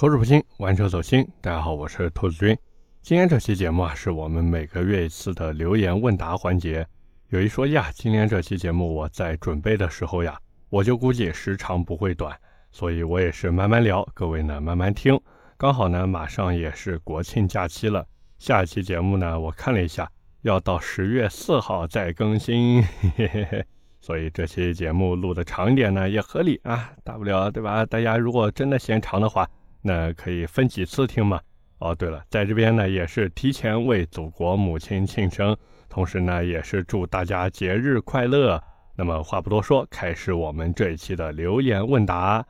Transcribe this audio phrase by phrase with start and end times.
[0.00, 1.28] 口齿不清，玩车走心。
[1.42, 2.56] 大家好，我是兔子君。
[3.02, 6.86] 今天这期节目啊，是我们每个月一次的留言问答环节。
[7.28, 10.38] 有一说一啊，今天这期节目我在准备的时候呀，
[10.70, 12.34] 我就估计时长不会短，
[12.72, 15.20] 所以我也是慢慢聊，各位呢慢慢听。
[15.58, 18.02] 刚好呢，马上也是国庆假期了，
[18.38, 20.10] 下一期节目呢，我看了一下，
[20.40, 22.82] 要到十月四号再更新。
[23.18, 23.66] 嘿嘿嘿。
[24.00, 27.84] 所以这期节目录的长一点呢，也合理啊，大不了对吧？
[27.84, 29.46] 大家如果真的嫌长的话，
[29.82, 31.40] 那可以分几次听嘛。
[31.78, 35.56] 哦，对了，在这边呢也是提前为祖国母亲庆生，
[35.88, 38.62] 同时呢也是祝大家节日快乐。
[38.94, 42.44] 那么话不多说，开始我们这一期的留言问答。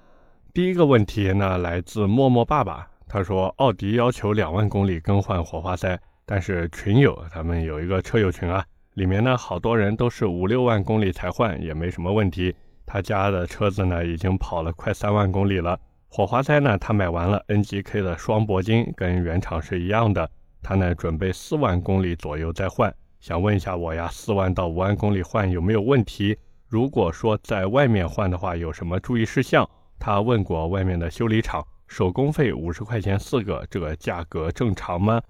[0.53, 8.65] 第一个问题呢来自默默爸爸，他说奥迪要求两万公里更换火花塞，但是群友他们有一个车友群啊。
[8.95, 12.53] 里面呢，好多人都是五六万公里才换，也没什么问题。
[12.85, 15.79] 他家的车子呢，已经跑了快三万公里了。
[16.13, 20.29] 火花塞呢，他买完了，NGK 的双铂金跟原厂是一样的。
[20.61, 22.93] 他呢，准备四万公里左右再换。
[23.21, 26.37] 想问一下我呀，四万到五万公里换有没有问题？
[26.67, 29.69] 如果说在外面换的话，有什么注意事项？
[30.01, 35.23] 他问过外面的修理厂，手工费五十块钱四个，这个价格正常吗？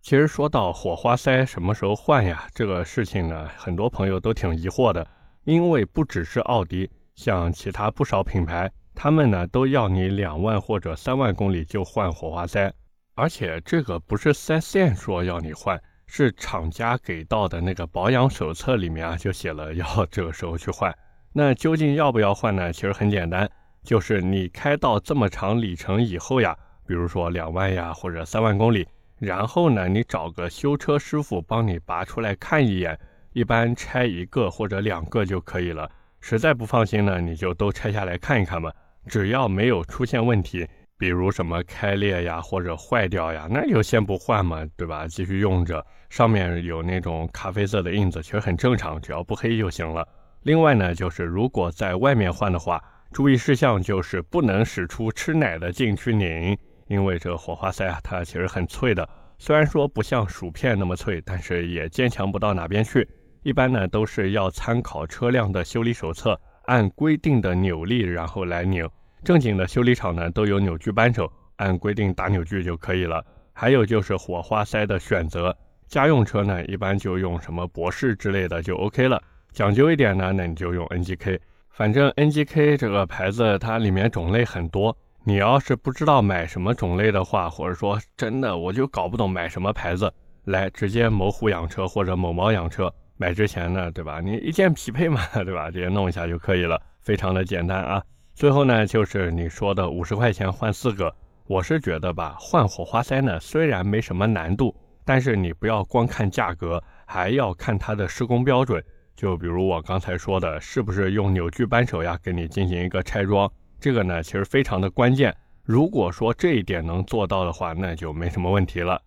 [0.00, 5.04] 其实说到火花塞什么时候换呀，这个事情呢，很多朋友都挺疑惑的。
[5.42, 12.74] 因为不只是奥迪，像其他不少品牌，他们呢都要你两万或者三万公里就换火花塞，
[13.14, 20.92] 而且这个不是四 S 店说要你换，是厂家给到的那个保养手册里面啊就写了要这个时候去换。
[21.32, 22.72] 那究竟要不要换呢？
[22.72, 23.48] 其实很简单，
[23.84, 28.84] 就是你开到这么长里程以后呀，比如说两万呀或者三万公里。
[29.20, 32.98] 然后呢，你找个修车师傅帮你拔出来看一眼，
[33.32, 35.88] 一般拆一个或者两个就可以了。
[36.20, 38.72] 实在不放心呢，你就都拆下来看一看嘛。
[39.08, 40.64] 只要没有出现问题，
[40.98, 45.08] 比如什么开裂呀或者坏掉呀，那就先不换嘛，对吧？
[45.08, 50.06] 继续用着，上面有那种咖啡色的印子，其实很正常，只要不黑就行了。
[50.42, 56.56] 另外呢，就是如果在外面换的话，注意事项就是不能使出吃奶的劲去拧。
[56.88, 63.06] 因为这个火花塞啊，它其实很脆的，虽然说不像薯片那么脆，但是也坚强不到哪边去。
[63.42, 68.88] 一般呢都是要参考车辆的修理手册，按规定的扭力然后来拧。
[69.24, 73.24] 正经的修理厂呢都有扭矩扳手，按规定打扭矩就可以了。
[73.52, 75.56] 还有就是火花塞的选择，
[75.86, 79.22] 家用车呢一般就用什么博士之类的就 OK 了。
[79.52, 81.38] 讲究一点呢，那你就用 NGK。
[81.70, 84.96] 反正 NGK 这个牌子它里面种类很多。
[85.24, 90.10] 你要是不知道买什么种类的话，或者说真的我就搞不懂买什么牌子，
[90.44, 94.20] 来直接某虎养车或者某猫养车买之前呢，对吧？
[94.20, 95.70] 你一键匹配嘛，对吧？
[95.70, 98.02] 直接弄一下就可以了，非常的简单啊。
[98.38, 101.12] 最后呢，就是你说的五十块钱换四个，
[101.48, 104.72] 我是觉得吧，换火花塞呢虽然没什么难度，
[105.04, 108.80] 但是你不要光看价格，还要看它的施工标准。
[109.16, 113.50] 就比如我刚才说的，是不是用扭矩扳手呀，给你进行一个拆装。
[113.80, 115.34] 这个呢，其实非常的关键。
[115.64, 119.02] 如果说这一点能做到的话，那就没什么问题了。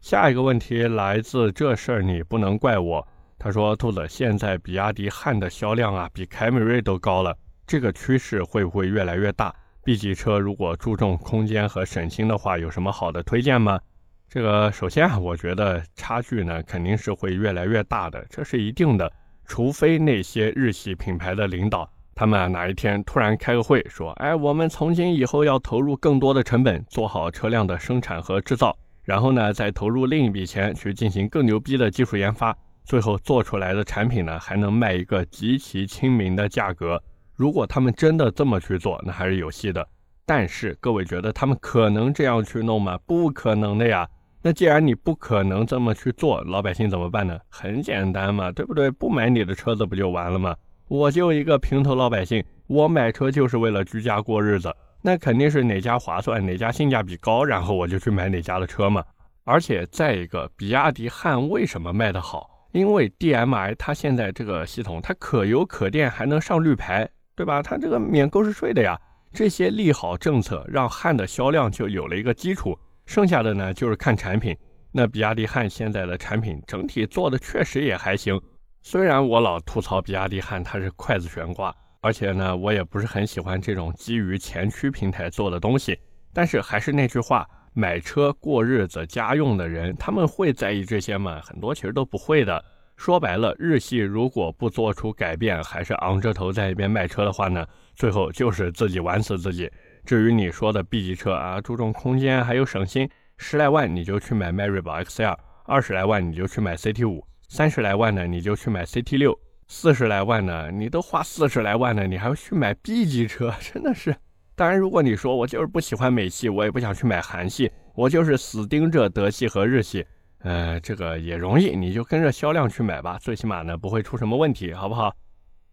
[0.00, 3.06] 下一个问题来自这事儿，你不能怪我。
[3.38, 7.36] 他说：“兔子，现在比亚迪汉的销量啊，比凯美瑞都高了，
[7.72, 9.50] 这个趋势会不会越来越大
[9.82, 13.80] ？B 级车如果注重空间和省心的话，有什么好的推荐吗？”
[14.28, 19.10] 这个首先啊，我觉得差距呢肯定是会越来越大的，这是一定的，
[19.46, 21.90] 除非那些日系品牌的领导。
[22.14, 32.54] 他们啊，哪一天突然开个会说：“哎，我们从今以后要投入更多的成本，做好车辆的生产和制造，然后呢，再投入另一笔钱去进行更牛逼的技术研发，
[32.84, 37.02] 最后做出来的产品呢，还能卖一个极其亲民的价格。
[37.42, 39.84] 如果他们真的这么去做，那还是有戏的。
[40.24, 42.96] 但是各位觉得他们可能这样去弄吗？
[43.04, 44.08] 不可能的呀。
[44.40, 47.36] 那既然你不可能这么去做，老百姓怎么办呢？
[47.48, 48.88] 很简单嘛，对不对？
[48.92, 50.54] 不买你的车子不就完了吗？”
[50.86, 54.72] 我就一个平头老百姓，我买车就是为了居家过日子，
[55.02, 59.02] 那肯定是哪家划算，哪家性价比高，然后我就去买哪家的车嘛。
[59.42, 62.48] 而且再一个，比亚迪汉为什么卖得好？
[62.70, 67.62] 因为 DMI 它现在这个系统，它可油可电，还能上绿牌，对吧？
[67.62, 68.98] 它这个免购置税的呀，
[69.32, 72.78] 这些利好政策让汉的销量就有了一个基础。
[73.06, 74.56] 剩下的呢，就是看产品。
[74.92, 78.40] 那比亚迪汉现在的产品整体做的确实也还行。
[78.82, 85.98] 虽然我老吐槽比亚迪汉它是筷子悬挂，而且呢，我也不是很喜欢这种基于前驱平台做的东西，
[86.32, 91.40] 但是还是那句话，买车过日子家用的人，他们会在意这些吗？
[91.42, 92.62] 很多其实都不会的。
[93.04, 97.66] 说白了，日系如果不做出改变，还是昂着头在一边卖车的话呢，
[97.96, 99.68] 最后就是自己玩死自己。
[100.04, 114.14] 至于你说的 B 级车啊，注重空间还有省心，十来万你就去买迈锐宝 XL，二十来万你就去买 CT 五，三十来万呢你就去买 CT 六，四十来万呢你都花四十来万了，你还要去买 B 级车， 真的是。
[114.54, 120.06] 当然，如果你说我就是不喜欢美系，我也不想去买韩系，我就是死盯着德系和日系，
[120.42, 125.14] 呃，这个也容易，你就跟着销量去买吧，最起码呢不会出什么问题，好不好？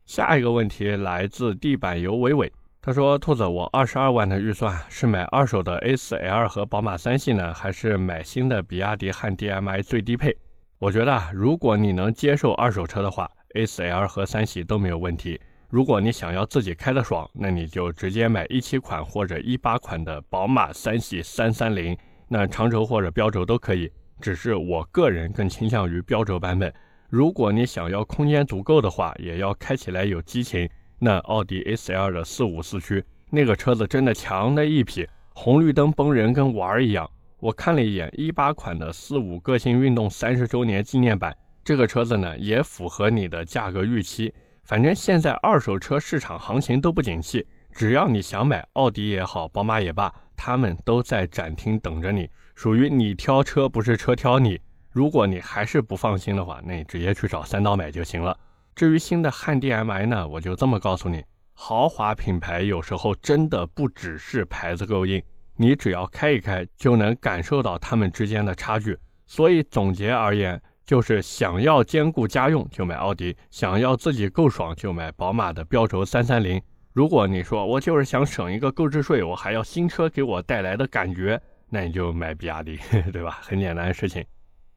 [0.05, 2.51] 下一个问题来自地板油伟伟。
[2.81, 10.35] 他说：“兔子，我二十二万的预算是买二手的 A4L 和宝马三系呢，还是买新的比亚迪汉 DM-i 最低配？
[10.77, 15.39] 我觉得啊，如果你能接受二手车的话，A4L 和三系都没有问题。
[15.67, 21.95] 如果你想要自己开的爽，那你就直接买一七款或者一八款的宝马三系三三零，
[22.29, 23.91] 那长轴或者标轴都可以。
[24.21, 26.73] 只是我个人更倾向于标轴版本。
[27.09, 30.69] 如果你想要空间足够的话，也要开起来有激情。”
[31.01, 37.09] 那奥迪 A4L 的四五四驱，那个车子真的强的一匹，红绿灯崩人跟玩儿一样。
[37.39, 41.33] 我看了一眼一八款的四五个性运动三十周年纪念版，
[41.63, 44.33] 这个车子呢也符合你的价格预期。
[44.65, 52.29] 反正现在二手车市场行情都不景气，只要你想买奥迪也好，宝马也罢，他们都在展厅等着你，
[52.59, 54.59] 属于你挑车，不是车挑你。
[54.91, 58.37] 如果你还是不放心的话，那你直接去找三刀买就行了。
[58.75, 61.23] 至于新的汉 DM-i 呢，我就这么告诉你，
[61.53, 65.23] 豪华品牌有时候真的不只是牌子够硬，
[65.55, 68.99] 你只要开一开就能感受到它们之间的差距。
[69.25, 76.61] 所以总结而言，就是想要兼顾家用就买奥迪，想要自己够爽就买宝马的标轴三三零。
[76.91, 82.79] 如果你说我就是想省一个购置税，我还要新车给我带来的感觉，那你就买比亚迪，
[83.13, 83.39] 对吧？
[83.41, 84.25] 很简单的事情。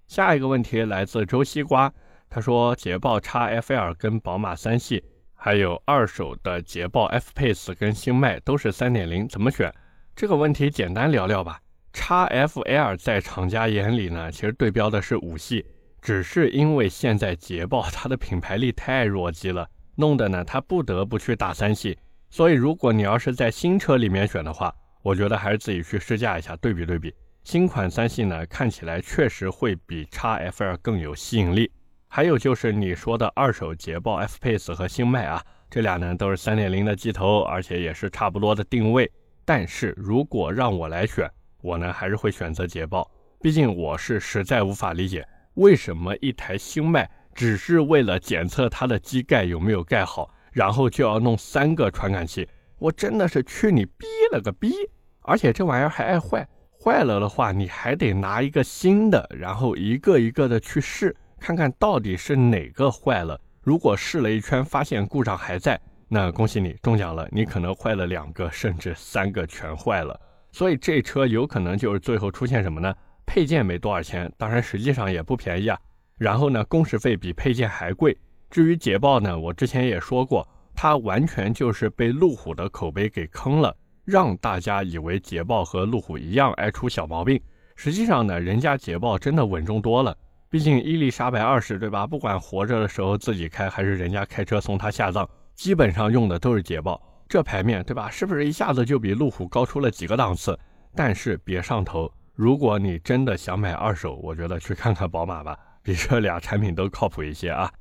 [0.06, 1.92] 下一个问题来自周西瓜。
[2.34, 5.04] 他说：“捷豹 XFL 跟宝马三系，
[5.34, 9.70] 还有二手的捷豹 F Pace 跟星脉都是三点零，怎么选？
[10.16, 11.60] 这个问题简单聊聊吧。
[11.92, 15.66] XFL 在厂家眼里呢，其实对标的是五系，
[16.00, 21.98] 只是因为现在捷豹它的品牌力太弱鸡了，弄得呢它不得不去打三系。
[22.30, 27.14] 所以如果你要是在新车里面选的话，我觉得还是自己去试驾一下，对比对比。
[27.44, 31.70] 新款三系呢，看起来确实会比 XFL 更有吸引力。”
[32.08, 39.10] 还有就是你说的二手捷豹 F Pace 和星脉啊，这俩呢都是三点零的机头，而且也是差不多的定位。
[39.46, 41.26] 但是如果让我来选，
[41.62, 43.10] 我呢还是会选择捷豹，
[43.40, 52.46] 毕竟我是实在无法理解为什么一台星脉只是为了检测它的机盖有没有盖好，然后就要弄三个传感器，
[52.82, 54.73] 我真的是去你逼了个逼！
[55.20, 56.44] 而且这玩意儿还爱坏，
[56.82, 61.14] 坏了的话你还得拿一个新的，然后一个一个的去试。
[61.38, 63.40] 看看到底是哪个坏了。
[63.62, 67.29] 如果试了一圈发现故障还在，那恭喜你中奖了。
[67.31, 70.20] 你可能坏了两个，甚至三个全坏了。
[70.50, 72.93] 所以这车有可能就是最后出现什么呢？
[73.25, 75.79] 配件没多少钱，当然实际上也不便宜啊。
[76.19, 78.17] 然后呢，工时费比配件还贵。
[78.50, 87.40] 至于捷豹呢，我之前也说过，它完全就是被路虎的口碑给坑了，让大家以为捷豹和路虎一样爱出小毛病。
[87.76, 90.16] 实际上呢，人家捷豹真的稳重多了。
[90.50, 92.06] 毕竟伊丽莎白二世，对吧？
[92.06, 97.00] 不管活着的时候自己开，还是人家开车送他下葬，基本上用的都是捷豹。
[97.28, 98.10] 这牌面对吧？
[98.10, 100.58] 是不是一下子就比路虎高出了几个档次？
[100.94, 102.12] 但是别上头。
[102.34, 107.72] 如果你真的想买二手，我觉得去看看宝马吧，比这俩产品都靠谱一些啊。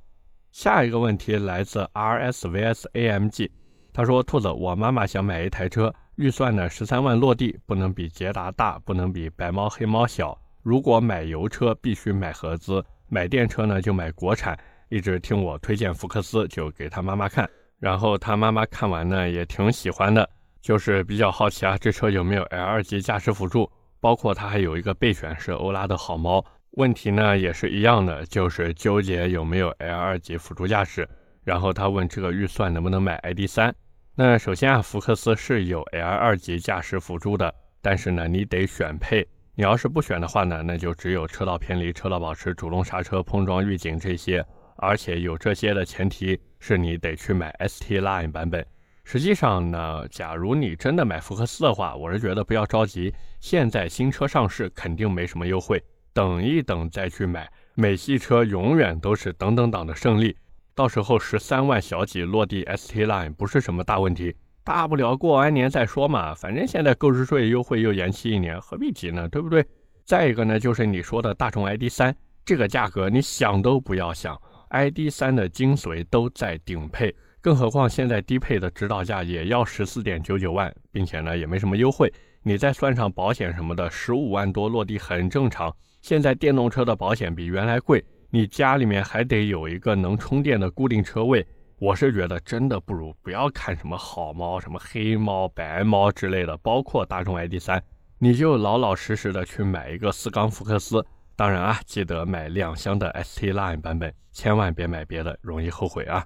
[0.51, 3.49] 下一个问题来自 RS VS AMG，
[3.93, 14.57] 他说：“兔子，我妈妈想买一台车，预算呢十三万落地，不能比捷达大，不能比白猫黑猫小。”如果买油车必须买合资，买电车呢就买国产。
[14.89, 20.29] 一直听我推荐福克斯，就给他妈妈看，然后他妈妈看完呢也挺喜欢的，
[20.61, 23.71] 就是比较好奇啊，这车有没有 L 二级驾驶辅助？
[24.01, 26.43] 包括他还有一个备选是欧拉的好猫。
[26.71, 31.07] 问题呢也是一样的，就是纠结有没有 L 二级辅助驾驶。
[31.43, 33.75] 然后他问这个预算能不能买 ID 三？
[34.15, 39.27] 那首先啊，福克斯是有 L 二级驾驶辅助的，但是呢你得选配。
[39.55, 44.45] 你要是不选的话呢，那就只有车道偏离、车道保持、主动刹车、碰撞预警这些，
[44.77, 48.65] 而且有这些的前提是你得去买 ST Line 版本。
[49.03, 55.83] 实际上呢，假如你真的买福克斯的话，我是觉得不要着急，现在新车上市肯定没什么优惠，
[56.13, 57.51] 等一等再去买。
[57.75, 60.35] 美系车永远都是等等党的胜利，
[60.75, 64.35] 到时候十三万小几落地 ST Line 不是什么大问题。
[64.63, 69.27] 大不了过完年再说嘛，反正现在购置税优惠又延期一年，何必急呢？
[69.29, 69.65] 对不对？
[70.05, 72.15] 再一个呢，就是你说的大众 ID 三
[72.45, 74.39] 这个价格，你想都不要想
[74.69, 82.11] ，ID 三的精髓都在顶配，更何况现在低配的指导价也要十四点九九万，并且呢也没什么优惠，
[82.43, 85.73] 你再算上保险什么的，十五万多落地很正常。
[86.01, 91.45] 现在电动车的保险比原来贵，你家里面还得有一个能充电的固定车位。
[91.77, 97.81] 我是觉得真的不如不要看什么好猫、什么黑猫、白猫之类的，包括大众 ID.3，
[98.19, 101.05] 你就老老实实的去买一个四缸福克斯。
[101.35, 106.23] 当然啊，记得买两厢的 ST Line 版本，千万别买别的，容易后悔啊。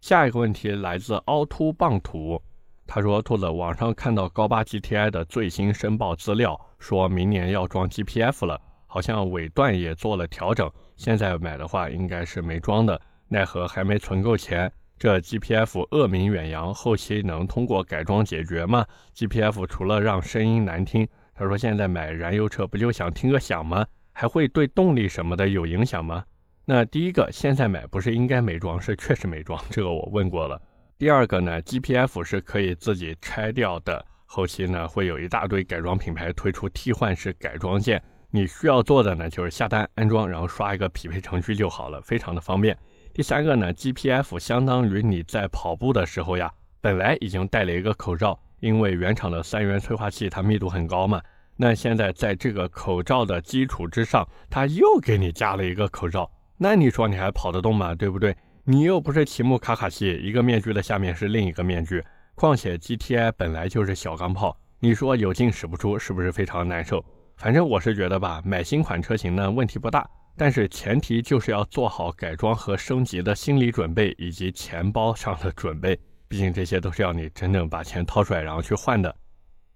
[0.00, 2.40] 下一个问题来自凹凸棒土，
[2.86, 10.68] 他说：“兔子，网上看到高八 GTI 的最新申报资料，说明年要装 GPF 了，好像尾段也做了调整。
[10.96, 14.70] 现在买的话，应该是没装的，奈何还没存够钱。
[14.98, 23.86] 这 GPF 恶名远扬，后期能通过改装解决吗？GPF 除了让声音难听，他说现在买燃油车不就想听个响吗？
[24.12, 26.24] 还会对动力什么的有影响吗？”
[26.66, 30.60] 那第一个，现在买不是应该没装，是确实没装，这个我问过了。
[30.98, 42.76] 第二个呢，GPF 是可以自己拆掉的，后期呢会有一大堆改装品牌推出替换式改装件，你需要做的呢就是下单安装，然后刷一个匹配程序就好了，非常的方便。
[43.14, 51.20] 第三个呢，GPF 相当于你在跑步的时候呀，本来已经戴了一个口罩，因为原厂的三元催化器它密度很高嘛，
[51.56, 56.30] 那现在在这个口罩的基础之上，它又给你加了一个口罩。
[56.58, 57.94] 那你说你还跑得动吗？
[57.94, 58.36] 对不对？
[58.64, 62.04] 你又不是奇木卡卡西，一个面具的下面是另一个面具。
[62.34, 67.02] 况且 GTI 本来就是小钢炮，你说有劲使不出，是不是非常难受？
[67.38, 70.04] 反正我是觉得吧，买新款车型呢问题不大，
[70.36, 79.14] 但是前提就是要做好改装和升级的心理准备以及钱包上的准备，毕竟这些都是要你真正把钱掏出来然后去换的。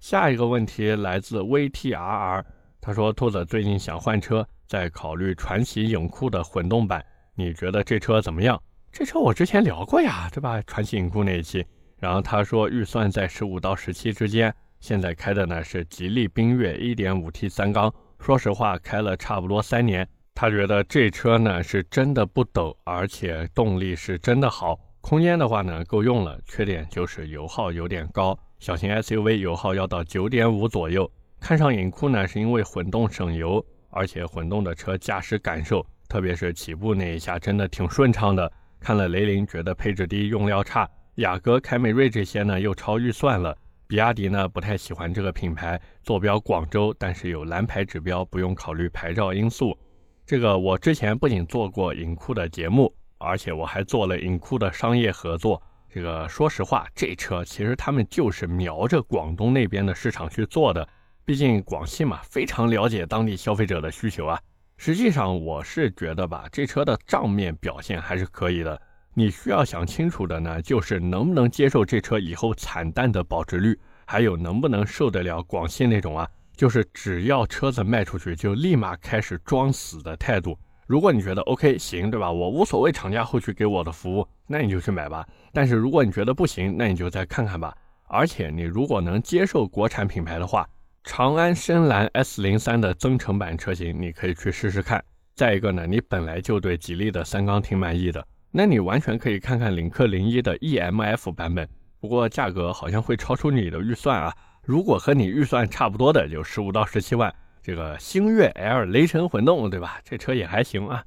[0.01, 2.43] 下一个问题来自 VTRR，
[2.81, 4.45] 他说兔子最近想换车。
[4.67, 7.05] 在考虑传祺影酷的混动版，
[7.35, 8.59] 你觉得这车怎么样？
[8.91, 10.63] 这车我之前聊过呀，对吧？
[10.63, 11.63] 传祺影酷那一期，
[11.99, 14.53] 然后他说预算在十五到十七之间，
[14.83, 31.09] 现在开的呢是吉利缤越 1.5T 三缸，说实话开了差不多三年，他觉得这车呢是真的不抖，而且动力是真的好，空间的话呢够用了，缺点就是油耗有点高，小型 SUV 油耗要到九点五左右。
[31.41, 33.65] 看上影酷呢是因为混动省油。
[33.95, 38.51] 而且混动的车驾驶感受，特别是起步那一下，真的挺顺畅的。
[38.81, 43.55] 看了雷凌觉得配置低、用料差，雅阁、凯美瑞这些呢又超预算了。
[43.93, 49.79] 比亚迪呢不太喜欢这个品牌，坐标广州，但是有蓝牌指标，不用考虑牌照因素。
[50.25, 55.63] 这个我之前不仅做过影库的节目，而且我还做了影库的商业合作。
[55.91, 60.89] 这个说实话，这车其实他们就是瞄着广东那边的市场去做的。
[61.27, 64.41] 毕竟广汽嘛，非常了解当地消费者的需求啊。
[64.79, 68.81] 实际上，我是觉得吧，这车的账面表现还是可以的。
[69.15, 76.27] 你需要想清楚的呢，就是能不能接受这车以后惨淡的保值率，还有能不能受得了广汽那种啊，
[76.57, 80.59] 就是只要车子卖出去就立马开始装死的态度。
[80.87, 82.31] 如果你觉得 OK 行，对吧？
[82.31, 85.27] 我无所谓厂家后续给我的服务，那你就去买吧。
[85.53, 87.75] 但是如果你觉得不行，那你就再看看吧。
[88.09, 90.69] 而且你如果能接受国产品牌的话，
[91.05, 95.03] 长安深蓝 S 零三的增程版车型，你可以去试试看。
[95.35, 101.67] 再一个呢，你本来就对吉利的三缸挺满意的，那你完全可以看看领克零一的 EMF 版本。
[101.99, 104.33] 不过价格好像会超出你的预算啊。
[104.63, 110.01] 如果和你预算差不多的，就十五到十七万，这个星越 L 雷神混动，对吧？
[110.05, 111.03] 这车也还行啊。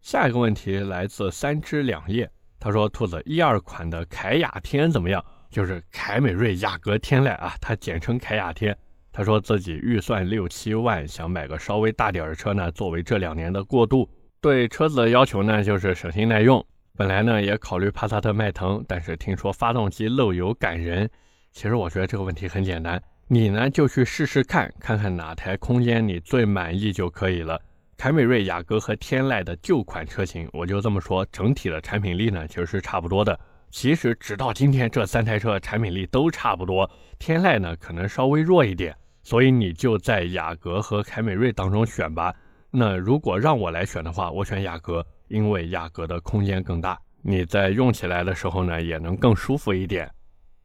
[0.00, 5.24] 下一个问题来自三枝两叶，他说：“兔子一二款的凯雅天怎么样？
[5.50, 8.76] 就是凯美瑞、雅阁、天籁啊，它简称凯雅天。”
[9.12, 14.08] 他说自己预算六七万，想买个稍微大点的车呢，作为这两年的过渡。
[14.40, 16.64] 对车子的要求呢，就是省心耐用。
[16.94, 21.08] 本来呢也考虑帕萨特、迈腾，但是听说发动机漏油感人。
[21.50, 27.60] 其实我觉得这个问题很简单，你呢就去试试看，看看哪台空间你最满意就可以了。
[27.96, 33.38] 凯美瑞、雅阁和天籁的旧款车型，我就这么说，整体的产品力呢其实是差不多的。
[33.70, 38.94] 其实直到今天，这三台车产品力都差不多，天籁呢可能稍微弱一点。
[39.22, 42.34] 所以你就在雅阁和凯美瑞当中选吧。
[42.70, 50.08] 那如果让我来选的话，我选雅阁，因为雅阁的空间更大，你在用起来的时候呢，也能更舒服一点。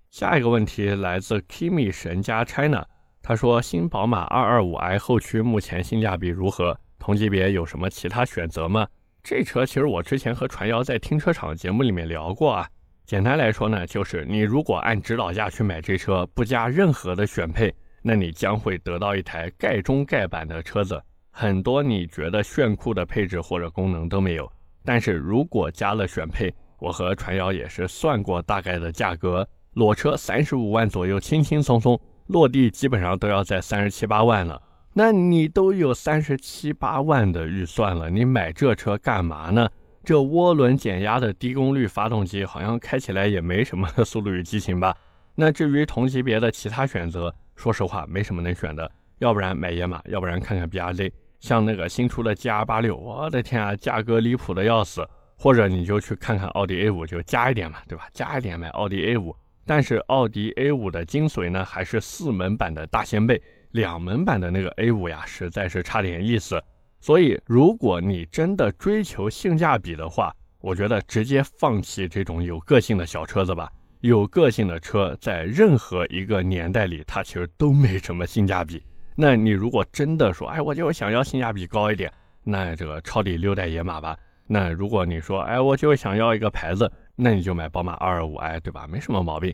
[0.09, 2.85] 下一个问题来自 Kimi 神家 China，
[3.21, 6.77] 他说新宝马 225i 后驱目前性价比如何？
[6.99, 8.85] 同级别有什么其他选择吗？
[9.23, 12.67] 这车其实我之前和传谣在停车场节目里面聊过啊。
[13.05, 17.73] 简单来说呢，就是你如果按指导价去买这车，不加任何的选配。
[18.01, 24.51] 那你将会得到一台盖中盖版的车子，很多你觉得炫酷的配置或者功能都没有。
[24.87, 34.61] 但是如果加了选配，我和传谣也是算过大概的价格，裸车三十五万左右，轻轻松松落地基本上都要在三十七八万了。
[34.93, 39.69] 那你都有三十七八万的预算了，你买这车干嘛呢？
[40.05, 44.95] 这涡轮减压的低功率发动机好像开起来也没什么 速度与激情吧？
[45.35, 48.89] 那至于同级别的其他选择，说实话没什么能选的，
[49.19, 51.11] 要不然买野马，要不然看看 BRZ。
[51.39, 55.07] 像那个新出的 GR 八六，我的天啊，价格离谱的要死。
[55.39, 58.07] 或者你就去看看奥迪 A 五，就加一点嘛，对吧？
[58.11, 59.35] 加一点买奥迪 A 五。
[59.67, 63.39] 但是奥迪 A 五的精髓呢，还是四门版的大掀背，
[63.69, 66.59] 两门版的那个 A 五呀，实在是差点意思。
[66.99, 73.71] 所以，如果你真的追求性价比的话，我觉得直接放弃这种有个性的小车子吧。
[73.99, 78.81] 有个性的车，在任何一个年代里，它其实都没什么性价比。
[79.19, 84.15] 那你如果真的说，哎，我就想要性价比高一点，那这个超底六代野马吧。
[84.45, 88.85] 那如果你说，哎，我就想要一个牌子，那你就买宝马 225i，对吧？
[88.87, 89.51] 没什么毛病。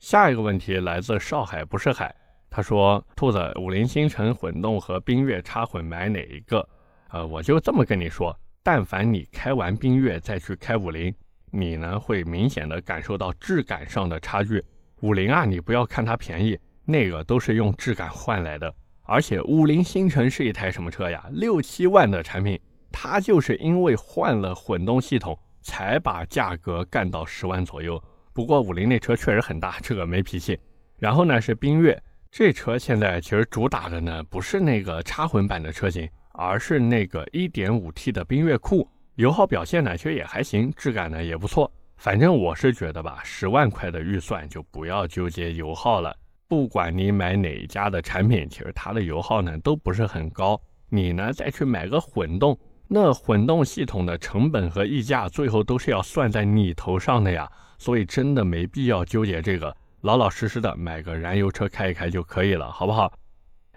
[0.00, 2.12] 下一个问题来自上海不是海，
[2.50, 6.68] 他说，兔子五菱星辰混动和缤越插混买哪一个？
[7.10, 11.14] 呃，我就这么跟你说，但凡你开完缤越再去开五菱，
[11.52, 14.60] 你呢会明显的感受到质感上的差距。
[15.02, 18.74] 五菱啊，你不要看它便宜，那个都是用质感换来的。
[19.08, 21.24] 而且五菱星辰是一台什么车呀？
[21.30, 22.60] 六七万的产品，
[22.92, 27.98] 它就是因为换了混动系统，才把价格干到十万左右。
[28.34, 30.60] 不过五菱那车确实很大，这个没脾气。
[30.98, 31.98] 然后呢是缤越，
[32.30, 41.72] 这车现在其实主打的呢不是那个插混版的车型，而是那个 1.5T 的缤越酷，油耗表现呢其实也还行，质感呢也不错。
[41.96, 46.14] 反正我是觉得吧，十万块的预算就不要纠结油耗了。
[46.48, 50.58] 不管你买哪一家的产品，其实它的油耗呢都不是很高。
[50.88, 57.46] 你呢再去买个混动，那混动系统的成本和溢价最后都是要算在你头上的呀。
[57.78, 63.12] 所以真的没必要纠结这个，老老实实的买个燃油车开一开就可以了，好不好？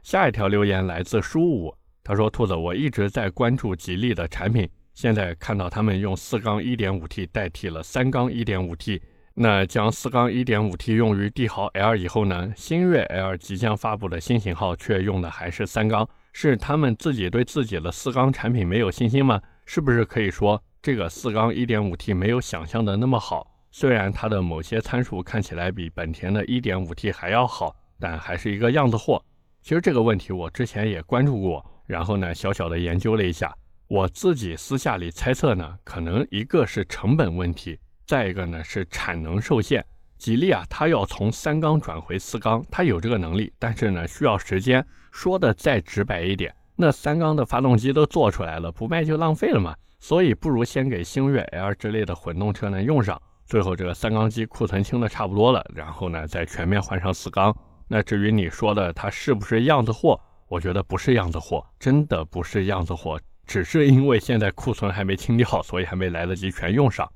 [0.01, 9.01] 下一条留言来自舒武，他说：“兔子，我一直在关注吉利的产品，现在看到他们用四缸 1.5T 代替了三缸 1.5T。”
[9.33, 12.51] 那将四缸 1.5T 用于帝豪 L 以后呢？
[12.55, 19.41] 星越 L 即将发布的新型号却用的还是三缸，是他们自己对自己的四缸产品没有信心吗？
[19.65, 23.47] 是不是可以说这个四缸 1.5T 没有想象的那么好？
[23.71, 29.23] 虽然它的某些参数看起来比本田的 1.5T 还要好，但还是一个样子货。
[29.61, 33.55] 其实这个问题我之前也关注过，然后呢小小的研究了一下，
[33.87, 37.79] 我自己私下里猜测呢，可能一个是成本问题。
[38.11, 39.81] 再一个呢是产能受限，
[40.17, 44.85] 吉利啊，它要从三缸转回四缸，它有这个能力，但是呢需要时间。
[45.13, 49.73] 说的再直白一点，那三缸的发动机都做出来了，不卖就浪费了嘛。
[50.01, 57.55] 所以不如先给星越 L 之类的混动车呢用上，最后这个三缸机库存清的差不多了，然后呢再全面换上四缸。
[57.87, 60.19] 那至于你说的它是不是样子货，
[60.49, 67.09] 我觉得不是样子货，真的不是样子货，只是因为现在库存还没清掉，所以还没来得及全用上。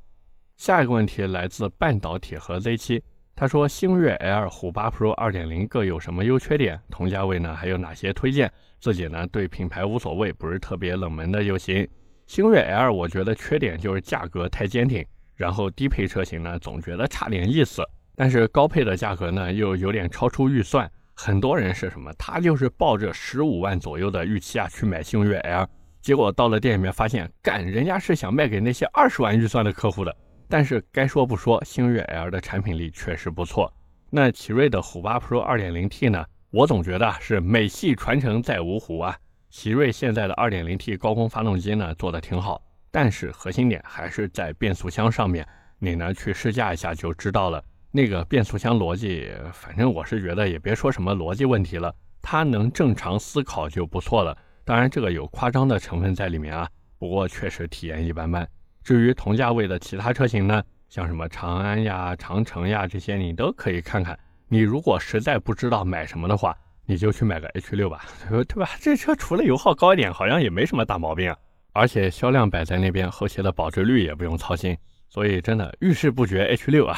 [0.58, 3.02] 下一个问题来自半导体和 Z7，
[3.36, 6.80] 他说星越 L、虎八 Pro 2.0各有什么优缺点？
[6.90, 8.52] 同价位呢还有哪些推荐？
[8.80, 11.88] 自己呢对品牌无所谓，不是特别冷门的就行。
[12.26, 17.84] 星越 L 我觉得缺点就是价格太坚挺，然后低配车型呢总觉得差点意思，
[18.16, 20.90] 但是高配的价格呢又有点超出预算。
[21.14, 22.12] 很多人是什么？
[22.18, 25.68] 他就是抱着十五万左右的预期啊去买星越 L，
[26.02, 30.16] 结果到了店里面发现，干人家是想卖给那些二十万预算的客户的。
[30.48, 33.72] 但是该说不说，星越 L 的产品力确实不错。
[34.10, 36.26] 那奇瑞的虎八 Pro 2.0T 呢？
[36.52, 39.18] 我总觉得是美系传承在芜湖啊。
[39.50, 45.46] 奇瑞现在的 2.0T 高功发动机呢做的挺好，但是核心点还是在变速箱上面。
[45.80, 47.62] 你呢去试驾一下就知道了。
[47.92, 54.38] 那个变速箱逻辑，反正我是觉得也别说什么逻辑问题了，它能正常思考就不错了。
[54.64, 58.48] 当然这个有夸张的成分在里面啊，不过确实体验一般般。
[58.86, 64.18] 至于同价位的其他车型呢，像什么长安呀、长城呀这些，你都可以看看。
[64.48, 68.70] 你如果实在不知道买什么的话，你就去买个 H 六 吧，对吧？
[68.80, 71.36] 这车除了油耗高一点，好像也没什么大毛病啊。
[71.74, 74.78] 而且销量摆在那边，后期的保值率也不用操心。
[75.10, 76.96] 所以真的遇事不决 H 六啊。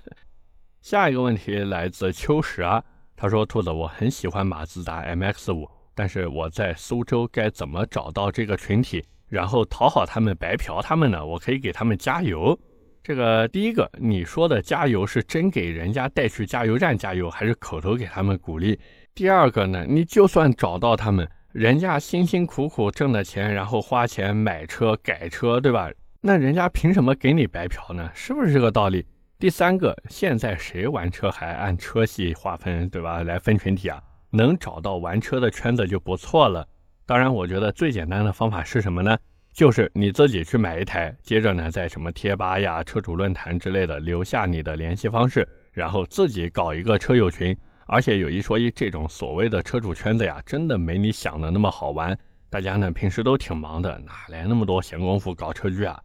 [0.80, 2.82] 下一个问题来自秋实啊，
[3.14, 11.24] 他说：“兔子，我很喜欢马自达 MX 五，但是我在苏州该怎么找到这个群体？”然后讨好他们，白嫖他们呢？
[11.24, 12.58] 我可以给他们加油。
[13.02, 18.78] 这个第一个，你说的加油是真给人家带去加油站加油，还是口头给他们鼓励？
[19.14, 25.90] 第二个呢，你就算找到他们，人家辛辛苦苦挣的钱，然后花钱买车改车，对吧？
[26.20, 28.10] 那人家凭什么给你白嫖呢？
[28.12, 29.06] 是不是这个道理？
[29.38, 33.22] 第三个，现在谁玩车还按车系划分，对吧？
[33.22, 34.02] 来分群体啊？
[34.30, 36.66] 能找到玩车的圈子就不错了。
[37.06, 39.16] 当然，我觉得最简单的方法是什么呢？
[39.52, 47.56] 就是你自己去买一台，接着呢，在什么贴吧呀、车主论坛之类的留下你的联系方式，然后自己搞一个车友群。
[47.86, 52.18] 而且有一说一，这种所谓的车主圈子呀，真的没你想的那么好玩。
[52.50, 56.02] 大家呢平时都挺忙的，哪来那么多闲工夫搞车具啊？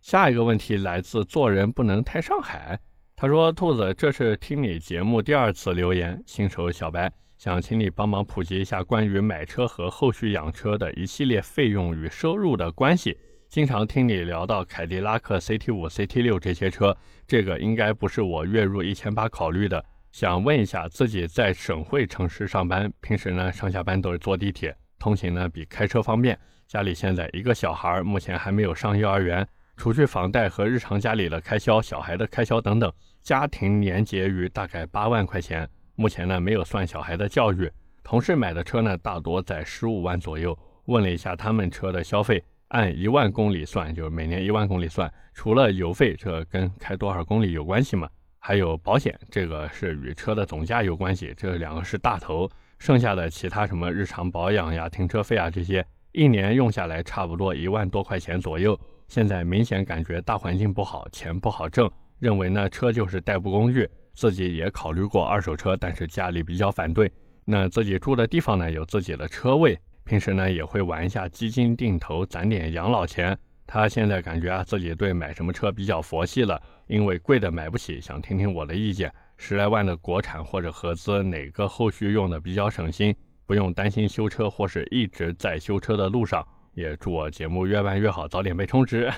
[0.00, 2.78] 下一个问题来自做人不能太上海。
[3.14, 13.16] 他说：“兔子，这是听你节目第二次留言，新手小白想请你帮忙普及一下关于买车和后续养车的一系列费用与收入的关系。
[13.48, 16.96] 经常听你聊到凯迪拉克 CT 五、CT 六这些车，
[17.28, 19.82] 这个应该不是我月入一千八考虑的。
[20.10, 26.36] 想问一下，自己在省会城市上班，平时呢上下班都是坐地铁，通勤呢比开车方便。
[26.66, 29.46] 家里现在一个小孩，目前还没有上幼儿园。”
[29.78, 35.70] 除去房贷和日常家里的开销、小孩的开销等等，家庭年结余大概八万块钱。
[35.98, 37.68] 目前呢没有算小孩的教育。
[38.04, 40.56] 同事买的车呢大多在十五万左右。
[40.84, 45.12] 问了一下他们车的消费，按一万公里算，就是每年一万公里算。
[45.34, 48.08] 除了油费，这跟开多少公里有关系吗？
[48.38, 52.48] 还有保险，这个是与车的总价有关系，这两个是大头。
[52.78, 58.78] 剩下的其他什么日常保养呀、停车费啊这些，一年用下来差不多一万多块钱左右。
[59.08, 63.86] 现在明显感觉大环境不好，钱不好挣，认为呢车就是代步工具，
[64.18, 67.08] 自己也考虑过二手车，但是家里比较反对。
[67.44, 73.38] 那自己住的地方呢有自己的车位，平时呢也会玩一下基金定投，攒点养老钱。
[73.64, 79.08] 他现在感觉啊自己对买什么车比较佛系了，因为贵的买不起，想听听我的意见。
[79.36, 83.14] 十来万的国产或者合资，哪个后续用的比较省心，
[83.46, 86.44] 不用担心修车或是一直在修车的路上。
[86.74, 89.08] 也祝我节目越办越好，早点被充值。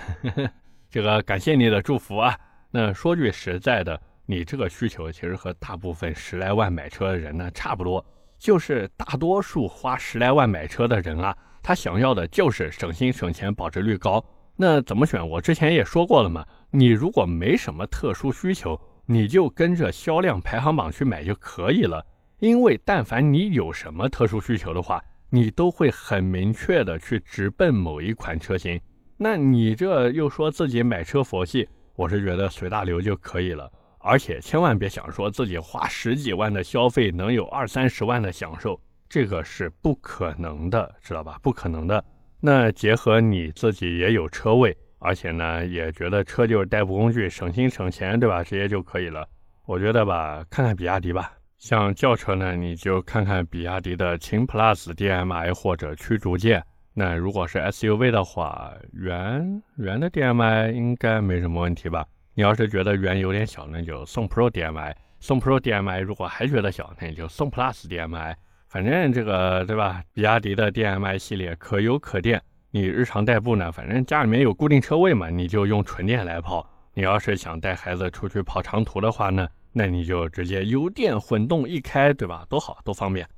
[0.90, 2.36] 这个感谢你的祝福啊。
[2.70, 8.04] 那说句实在的，你这个需求其实和大部分十来万买车的人呢差不多，
[8.38, 14.24] 就是大多数花十来万买车的人啊，他想要的就是省心省钱、保值率高。
[14.54, 15.28] 那怎么选？
[15.28, 16.46] 我之前也说过了嘛。
[16.70, 22.00] 你如果没什么特殊需求，你就跟着销量排行榜去买就可以了。
[22.38, 28.80] 因为但凡你有什么特殊需求的话，你都会很明确的去直奔某一款车型，
[29.16, 33.70] 那你这又说自己买车佛系，我是觉得随大流就可以了，
[34.02, 41.38] 而且千万别想说自己花十几万的消费能有二三十万的享受，这个是不可能的，知道吧？
[41.42, 42.02] 不可能的。
[42.40, 48.42] 那结合你自己也有车位，而且呢也觉得车就是代步工具，省心省钱，对吧？
[48.42, 49.28] 直接就可以了。
[49.66, 51.32] 我觉得吧，看看比亚迪吧。
[51.58, 56.64] 像轿车呢，你就看看比亚迪的秦 PLUS DM-i 或者驱逐舰。
[56.94, 62.06] 那如果是 SUV 的话，元元的 DM-i 应该没什么问题吧？
[62.34, 64.96] 你要是觉得圆有点小，那就宋 Pro DM-i。
[65.18, 68.36] 宋 Pro DM-i 如果还觉得小，那你就宋 PLUS DM-i。
[68.68, 70.02] 反正这个对吧？
[70.12, 72.40] 比亚迪的 DM-i 系列可油可电。
[72.70, 76.64] 你日常代步呢，反正家里面有固定车位嘛，你就用纯电来跑。
[76.94, 79.48] 你要是想带孩子出去跑长途的话呢？
[79.72, 82.46] 那你就直接油电混动一开，对吧？
[82.48, 83.28] 多好，多方便。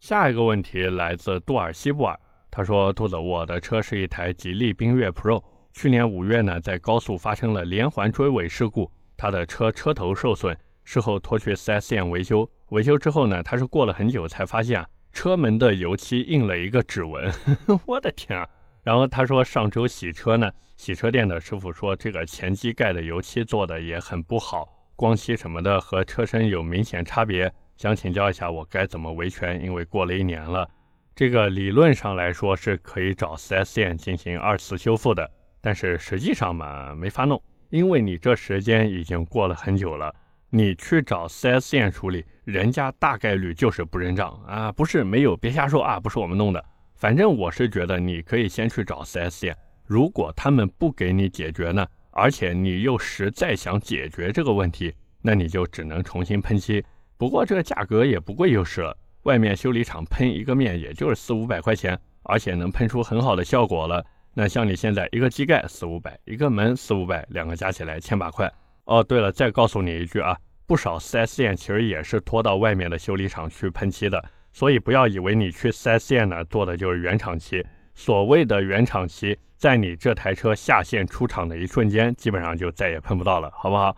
[0.00, 2.18] 下一个问题来自杜尔西布尔，
[2.50, 5.42] 他说：“兔子，我的车是一台吉利缤越 Pro，
[5.78, 12.50] 去年五月呢，在高速发生了连环追尾事故，他的车车头受损，事后拖去 4S 店维修。
[12.70, 17.32] 维修之后呢，他是过了很久才发现啊，车门的油漆印了一个指纹。
[17.86, 18.44] 我的天啊！
[18.82, 29.62] 然后他说上周洗车呢，洗车店的师傅说这个前机盖的油漆做的也很不好。”光漆什么的和车身有明显差别，想请教一下我该怎么维权？
[29.62, 30.68] 因为过了一年了，
[31.14, 35.30] 这个理论上来说是可以找 4S 店进行二次修复的，
[35.68, 40.10] 但是实际上嘛没法弄，因为你这时间已经过了很久了，
[40.48, 49.54] 你去找 4S 店处理，人家大概率就是不认账啊，不是没有，别瞎说啊，不是我们弄的，反正我是觉得你可以先去找 4S 店，
[49.84, 51.86] 如果他们不给你解决呢？
[52.12, 56.82] 而且你又实在想解决这个问题，那你就只能重新喷漆。
[57.18, 64.02] 不过这个价格也不贵就是了，外面修理厂喷一个面也就是四五百块钱，而且能喷出很好的效果了。
[64.40, 68.48] 那像你现在一个机盖四五百，一个门四五百，两个加起来千把块。
[68.84, 77.66] 哦，对了，再告诉你一句啊，不少 4S 店其实也是拖到外面的修理厂去喷漆的，所以不要以为你去 4S 店呢做的就是原厂漆。
[77.96, 83.96] 所谓的原厂漆，在你这台车下线出厂的一瞬间，基本上就再也碰不到了，好不好？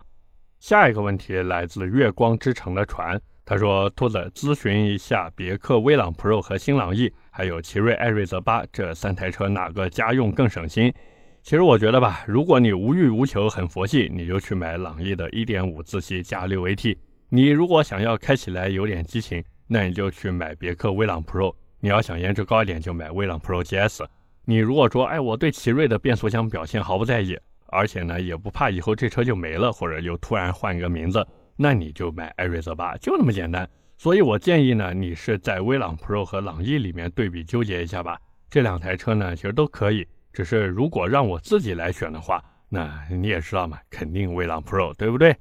[0.59, 10.93] 下一个问题来自月光之城的船，他说：“兔子咨询一下，别克威朗 Pro 和新朗逸，还有奇瑞艾瑞泽八这三台车哪个家用更省心？
[11.41, 16.97] 其实我觉得吧，如果你无欲无求、很佛系，你就去买朗逸的1.5自吸加 6AT。
[17.29, 21.55] 你如果想要开起来有点激情，那你就去买别克威朗 Pro。
[21.79, 24.05] 你要想颜值高一点，就买威朗 Pro GS。
[24.43, 27.35] 你如果说，哎，我对奇瑞的变速箱表现毫不在意，
[27.67, 33.67] 而且呢也不怕以后这车就没了，或者又突然换一个名字，那你就买艾瑞泽八，就那么简单。
[34.01, 38.19] 所以我建议呢，你是在威朗 Pro 和朗逸里面对比纠结一下吧。
[38.49, 40.07] 这两台车呢，其实都可以。
[40.33, 45.37] 只是如果让我自己来选的话，那你也知道嘛，肯定威朗 Pro，对不对？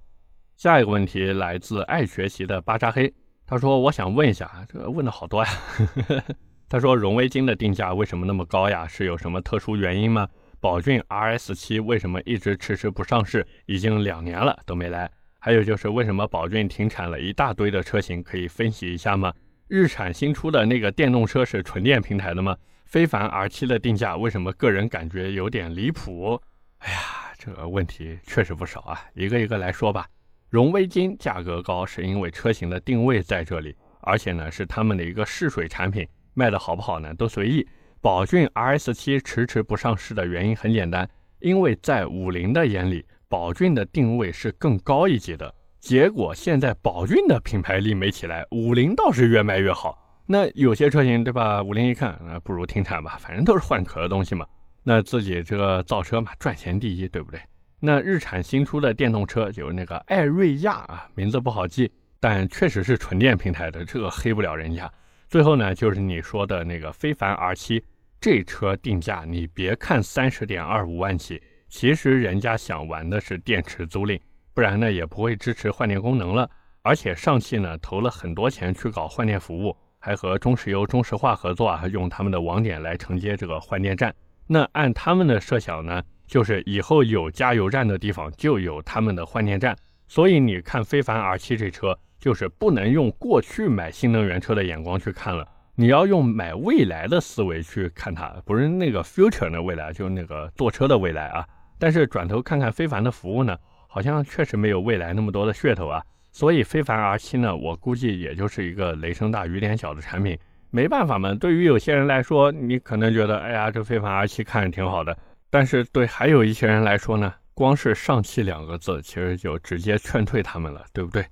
[0.58, 3.10] 下一个问题来自爱学习的巴扎黑，
[3.46, 5.56] 他说：“我想问一下，这问的好多呀。”啊。
[5.96, 6.22] 呵呵
[6.68, 8.86] 他说：“荣威金的定价为什么那么高呀？
[8.86, 10.28] 是有什么特殊原因吗？
[10.60, 13.46] 宝骏 RS 七为什么一直迟迟不上市？
[13.64, 15.10] 已经两年了都没来。
[15.42, 18.22] 还有就是为什么宝骏停产了一大堆的车型？
[18.22, 19.32] 可以分析一下吗？
[19.68, 26.40] 日产新出的那个电动车是纯电平台的吗？”非凡 R7 的定价为什么个人感觉有点离谱？
[26.78, 26.98] 哎呀，
[27.38, 30.06] 这个问题确实不少啊，一个一个来说吧。
[30.48, 37.66] 荣威金价格高是因为车型的定位在这里，而且呢是他们的一个试水产品，卖的好不好呢都随意。
[38.00, 45.54] 宝骏 RS7 迟迟不上市的原因很简单，因为在五菱的眼里，宝骏的定位是更高一级的。
[45.78, 49.96] 结果现在宝骏的品牌力没起来，五菱倒是越卖越好。
[50.26, 51.62] 那有些车型对吧？
[51.62, 54.44] 五菱一看，那不如停产吧，反正都是换壳的东西嘛。
[54.82, 57.40] 那自己这个造车嘛，赚钱第一，对不对？
[57.78, 61.88] 那日产新出的电动车就是那个艾瑞亚啊，名字不好记，
[62.18, 64.92] 但确实是纯电平台的，这个黑不了人家。
[65.28, 67.80] 最后呢，就是你说的那个非凡 R7，
[68.20, 74.20] 这车定价你别看三十点二五万起，其实人家想玩的是电池租赁，
[74.52, 76.50] 不然呢也不会支持换电功能了。
[76.82, 79.74] 而且上汽呢投了很多钱去搞换电服务。
[80.02, 84.14] 还和中石油、中石化合作啊，用他们的网点来承接这个换电站。
[84.46, 89.76] 那按他们的设想呢，就是以后有加油站的地方就有他们的换电站。
[90.08, 101.46] 所以你看非凡 R7 这车，就是不能用过去买新能源车的眼光去看了，你要用买未来的思维去看它，不是那个 future 的未来，就是那个坐车的未来啊。
[101.80, 103.56] 但是转头看看非凡的服务呢，
[103.88, 106.00] 好像确实没有未来那么多的噱头啊。
[106.30, 110.38] 所以非凡 R7 呢，我估计也就是一个雷声大雨点小的产品，
[110.70, 111.34] 没办法嘛。
[111.34, 115.18] 对于有些人来说，你可能觉得，哎呀，这非凡 R7 看着挺好的，
[115.50, 121.26] 但是对还有一些人来说呢，光是上汽两个字，其实就直接劝退他们了，对不对？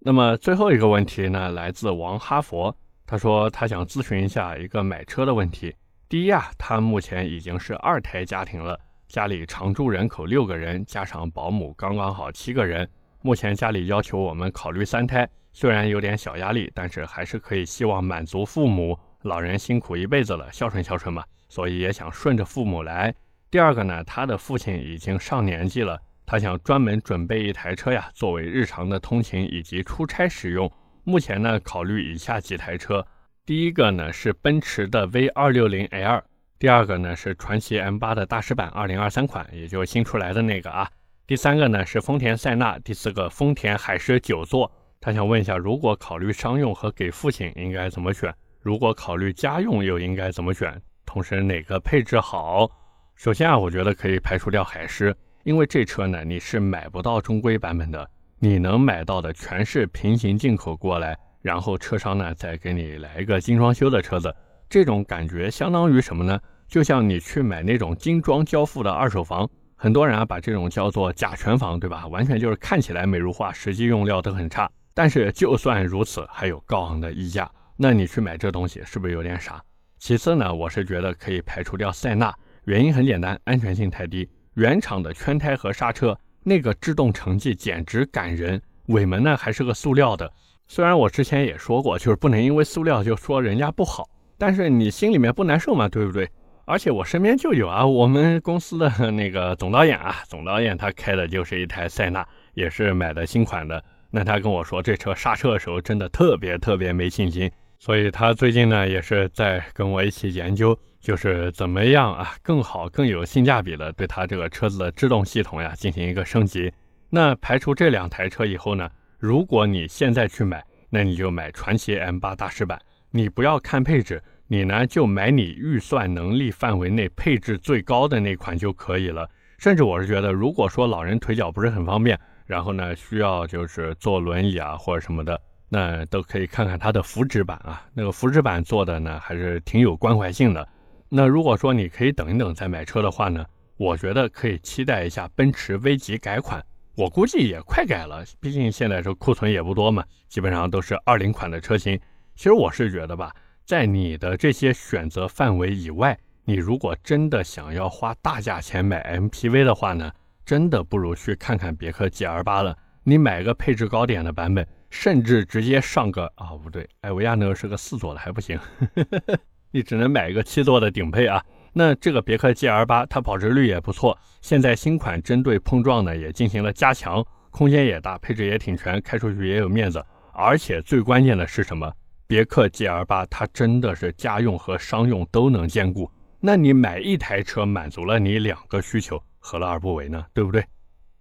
[0.00, 5.72] 那么最后一个问题呢，来自王哈佛，他说他想咨询一下一个买车的问题。
[6.08, 8.78] 第一啊，他目前已经是二胎家庭了，
[9.14, 12.88] 家里常住人口六个人，加上保姆刚刚好七个人。
[13.22, 23.14] 目前家里要求我们考虑三胎，虽然有点小压力，但是还是可以希望满足父母老人辛苦一辈子了，孝顺孝顺嘛，所以也想顺着父母来。
[23.52, 25.96] 第二个呢，他的父亲已经上年纪了，
[26.26, 30.68] 他想专门准备一台车呀，作为日常的通勤以及出差使用。
[31.04, 33.06] 目前呢，考虑以下几台车，
[33.46, 36.20] 第一个呢是奔驰的 V 二六零 L，
[36.58, 40.88] 第二个呢是传祺 M 八的大师版二零二三款，也就新出来的那个啊。
[41.26, 44.70] 第三个呢是丰田塞纳，第四个丰田海狮九座。
[45.00, 48.34] 他想问一下，如果考虑商用和给父亲应该怎么选？
[48.60, 50.80] 如果考虑家用又应该怎么选？
[51.04, 52.70] 同时哪个配置好？
[53.14, 64.34] 首先啊，我觉得可以排除掉海狮，因为这车呢你是买不到中规版本的，你能买到的全是平行进口过来，然后车商呢再给你来一个精装修的车子。
[64.68, 66.40] 这种感觉相当于什么呢？
[66.66, 69.48] 就像你去买那种精装交付的二手房。
[69.76, 72.06] 很多人啊，把这种叫做甲醛房，对吧？
[72.06, 74.70] 完全就是看起来美如画，实际用料都很差。
[74.94, 79.62] 但是就算如此，还有高昂的溢价，那你去买这东西是不是有点傻？
[79.98, 84.26] 其次呢，我是觉得可以排除掉塞纳，原因很简单，安全性太低。
[84.54, 88.60] 原厂的圈胎和刹车，那个制动成绩简直感人。
[88.86, 90.32] 尾门呢还是个塑料的，
[90.68, 96.28] 虽然我之前也说过，就是不能因为塑料就说人家不好，但是你心里面不难受嘛，对不对？
[96.66, 103.84] 而且我身边就有啊，我们公司的那个总导演啊， 总导演他开的就是一台塞纳，也是买的新款的。
[104.10, 116.72] 那他跟我说，这车刹车的时候真的特别特别没信心，所以他最近呢也是在跟我一起研究，就是怎么样啊更好更有性价比的对他这个车子的制动系统呀进行一个升级。
[117.10, 122.80] 那排除这两台车以后呢，如果你现在去买，那你就买传祺 M8 大师版，
[123.16, 124.20] 你不要看配置。
[124.48, 129.30] 你呢就买你预算能力范围内配置最高的那款就可以了。
[129.56, 137.86] 甚至我是觉得，如果说老人腿脚不是很方便，然后呢需要就是坐轮椅啊或者什么的，那都可以看看它的福祉版啊。
[137.94, 140.68] 那个福祉版做的呢还是挺有关怀性的。
[141.08, 143.46] 那如果说你可以等一等再买车的话呢，
[143.76, 146.60] 我觉得可以期待一下奔驰 V 级改款。
[146.96, 151.98] 我估计也快改了，毕竟现在是库存也不多嘛，基本上都是二零款的车型。
[152.34, 160.10] 其实我是觉得吧，在你的这些选择范围以外，你如果真的想要花大价钱买 MPV 的话呢，
[160.44, 162.76] 真的不如去看看别克 GL 八了。
[163.04, 169.38] 你买个配置高点的版本，甚至直接上个啊，不对，艾维亚那个是个四座的还不行呵呵，
[169.70, 171.42] 你只能买一个七座的顶配啊。
[171.72, 174.16] 那这个别克 GL 八，它保值率也不错。
[174.40, 180.04] 现在新款针对碰撞呢，也进行了加强，空间也大，配置也挺全，开出去也有面子。
[180.32, 181.92] 而且最关键的是什么？
[182.26, 186.10] 别克 GL 八它真的是家用和商用都能兼顾。
[186.40, 190.24] 那你买一台车满足了你两个需求，何乐而不为呢？
[190.32, 190.64] 对不对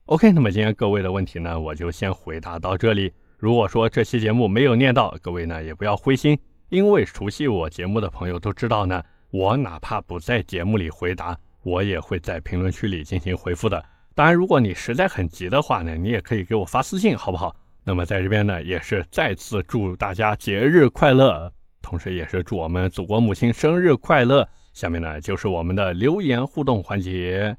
[0.06, 3.12] ？OK，那么今天各位的问题呢，我就先回答到这里。
[3.38, 6.38] 如果说这期节目没有念到，各位呢也不要灰心，
[6.70, 9.02] 因为熟悉我节目的朋友都知道呢。
[9.32, 13.84] 我哪怕不在节目里回答，我也会在评论区里进行回复的。
[14.14, 17.56] 当然，如果你实在很急的话呢，你也可以给我发私信，好不好？
[17.84, 24.48] 那么在这边呢，也是再次祝大家节日快乐，同时也是祝我们祖国母亲生日快乐。
[24.74, 27.56] 下面呢，就是我们的留言互动环节。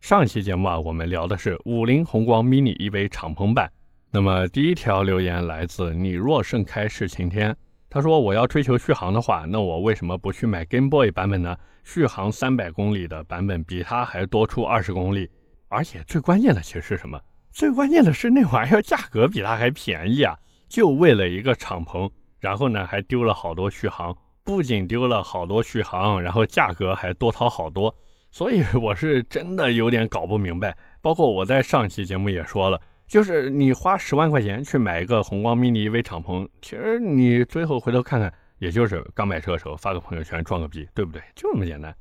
[0.00, 3.70] 上期节目啊，我们聊的是五菱宏光 mini EV 敞篷版。
[4.12, 7.54] 那么第一条留言来自你若盛开是晴天。
[7.90, 11.56] 他说：“我要追求续航的话，那我为什么不去买 Game Boy 版本呢？
[11.82, 15.30] 续航三百公里的版本比它还多出二十公里，
[15.68, 17.18] 而且最关键的其实是什么？
[17.56, 20.36] 最关键的是那玩意儿价格比它还便宜啊！
[20.68, 24.14] 就为了一个敞篷，然后呢还丢了好多续航，
[24.44, 27.96] 不仅丢了好多续航，然后价格还多掏好多，
[28.30, 30.76] 所以我是真的有点搞不明白。
[31.00, 41.22] 包括我在上期节目也说了。”就是你花十万块钱去买一个宏光 mini EV 敞篷，其实你最后回头看看，也就是刚买车的时候发个朋友圈装个逼，对不对？
[41.34, 41.96] 就这么简单。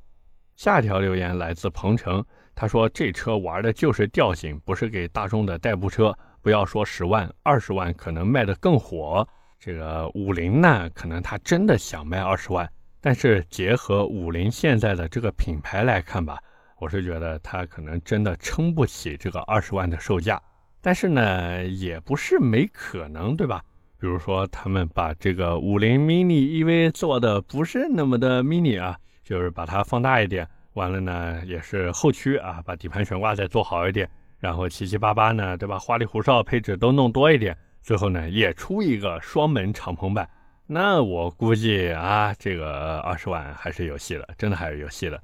[0.56, 6.18] 下一条留言来自鹏程，他说这车玩的就是调性，不是给大众的代步车。
[6.42, 9.28] 不要说十万、二十万，可能卖的更火。
[9.60, 12.70] 这个五菱呢，可能他真的想卖二十万，
[13.02, 16.38] 但是结合五菱现在的这个品牌来看吧，
[16.80, 20.42] 我是觉得他可能真的撑不起这个二十万的售价。
[20.82, 23.64] 但是呢，也不是没可能，对吧？
[24.00, 34.10] 比如说，他们把这个五菱 mini EV 做的不是那么的 mini 啊，就是把它放大一点，完了呢，也是后驱啊，把底盘悬挂再做好一点，
[34.40, 35.78] 然后七七八八呢，对吧？
[35.78, 40.30] 花里胡哨配置都弄多一点，最后呢，也出一个双门敞篷版。
[40.68, 45.22] 那我估计啊，这个二十万还是有戏的，真的还是有戏的。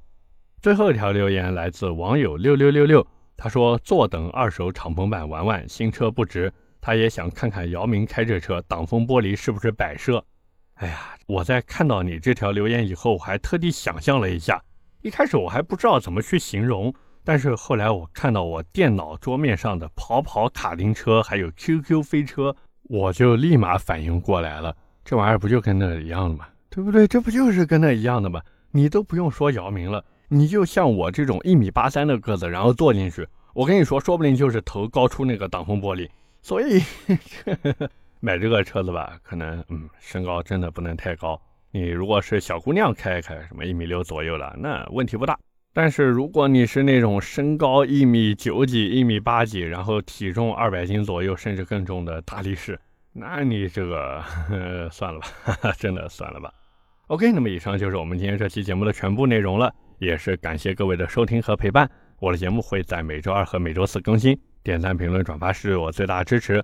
[0.62, 3.08] 最后一条留言来自网友六六六六。
[3.38, 6.54] 他说：“坐等二手敞篷版玩玩，新车不值。
[6.80, 10.24] 他也想看看姚明开这车挡风玻璃是不是摆设。”
[10.82, 14.60] 哎呀，我在看到你这条留言以后，我还特地想象了一下。
[15.04, 16.91] 一开始我还不知道怎么去形容，
[17.24, 22.56] 但是后来我看到我电脑桌面上的跑跑卡丁车，还有 QQ 飞车，
[22.89, 24.76] 我就立马反应过来了。
[25.06, 26.48] 这玩意儿不就跟那一样的吗？
[26.72, 27.08] 对不对？
[27.08, 28.41] 这不就是跟那一样的吗？
[28.72, 30.04] 你都不用说姚明了。
[30.30, 36.10] 你就像我这种一米八三的个子，然后坐进去，我跟你说，说不定就是头高出那个挡风玻璃。
[36.41, 36.80] 所以
[37.46, 37.89] 呵呵
[38.22, 41.42] 买这个车子吧，可能嗯，身高真的不能太高。
[41.72, 45.38] 你如果是小姑娘开开，什么一米六左右了，那问题不大。
[45.74, 52.80] 但是如果你是那种身高一米九几、一米八几，然后体重二百斤左右，甚至更重的大力士，
[53.12, 54.24] 那你这个
[54.92, 56.54] 算了吧，真的算了吧。
[57.08, 59.74] OK，那么以上就是我们今天这期节目的全部内容了。
[60.00, 66.64] 也是感谢各位的收听和陪伴，我的节目会在每周二和每周四更新，点赞、评论、转发是我最大的支持。